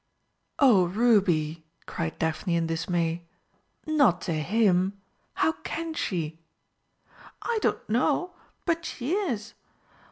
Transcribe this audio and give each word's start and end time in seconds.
"Oh, 0.57 0.85
Ruby!" 0.87 1.63
cried 1.85 2.17
Daphne 2.17 2.55
in 2.55 2.65
dismay. 2.65 3.27
"Not 3.85 4.19
to 4.21 4.33
him! 4.33 4.99
How 5.35 5.51
can 5.63 5.93
she?" 5.93 6.39
"I 7.43 7.59
don't 7.61 7.87
know 7.87 8.33
but 8.65 8.83
she 8.83 9.13
is. 9.13 9.53